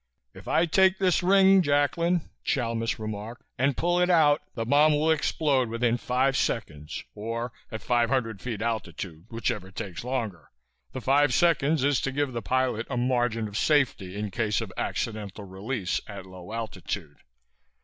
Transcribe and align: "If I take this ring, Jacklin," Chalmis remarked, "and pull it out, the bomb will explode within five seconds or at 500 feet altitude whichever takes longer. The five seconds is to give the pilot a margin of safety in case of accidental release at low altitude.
"If 0.33 0.47
I 0.47 0.65
take 0.65 0.97
this 0.97 1.21
ring, 1.21 1.61
Jacklin," 1.61 2.31
Chalmis 2.43 2.97
remarked, 2.97 3.43
"and 3.59 3.77
pull 3.77 3.99
it 3.99 4.09
out, 4.09 4.41
the 4.55 4.65
bomb 4.65 4.93
will 4.93 5.11
explode 5.11 5.69
within 5.69 5.95
five 5.97 6.35
seconds 6.35 7.03
or 7.13 7.51
at 7.71 7.83
500 7.83 8.41
feet 8.41 8.63
altitude 8.63 9.27
whichever 9.29 9.69
takes 9.69 10.03
longer. 10.03 10.49
The 10.91 11.01
five 11.01 11.35
seconds 11.35 11.83
is 11.83 12.01
to 12.01 12.11
give 12.11 12.33
the 12.33 12.41
pilot 12.41 12.87
a 12.89 12.97
margin 12.97 13.47
of 13.47 13.55
safety 13.55 14.17
in 14.17 14.31
case 14.31 14.59
of 14.59 14.73
accidental 14.75 15.43
release 15.43 16.01
at 16.07 16.25
low 16.25 16.51
altitude. 16.51 17.17